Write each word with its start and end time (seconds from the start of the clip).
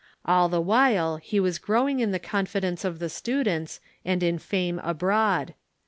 All 0.25 0.49
the 0.49 0.59
while 0.59 1.17
he 1.17 1.39
w^as 1.39 1.61
growing 1.61 1.99
in 1.99 2.09
the 2.09 2.17
confidence 2.17 2.83
of 2.83 2.97
the 2.97 3.07
students 3.07 3.79
and 4.03 4.23
in 4.23 4.39
fame 4.39 4.79
abroad. 4.79 5.53